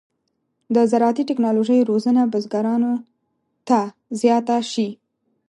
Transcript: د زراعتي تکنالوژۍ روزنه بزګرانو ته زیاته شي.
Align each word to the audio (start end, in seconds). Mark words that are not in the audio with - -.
د 0.75 0.77
زراعتي 0.91 1.23
تکنالوژۍ 1.29 1.79
روزنه 1.91 2.21
بزګرانو 2.33 2.93
ته 3.67 3.79
زیاته 4.21 4.57
شي. 4.71 4.89